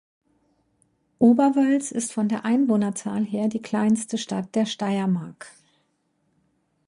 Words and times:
Oberwölz 1.19 1.91
ist 1.91 2.11
von 2.11 2.27
der 2.27 2.43
Einwohnerzahl 2.43 3.23
her 3.23 3.49
die 3.49 3.61
kleinste 3.61 4.17
Stadt 4.17 4.55
der 4.55 4.65
Steiermark. 4.65 5.51